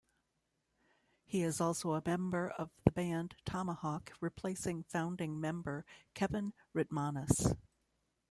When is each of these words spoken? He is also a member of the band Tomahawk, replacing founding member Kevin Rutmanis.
He 1.25 1.43
is 1.43 1.61
also 1.61 1.91
a 1.93 2.01
member 2.03 2.49
of 2.49 2.71
the 2.83 2.89
band 2.91 3.35
Tomahawk, 3.45 4.13
replacing 4.19 4.81
founding 4.81 5.39
member 5.39 5.85
Kevin 6.15 6.55
Rutmanis. 6.73 7.55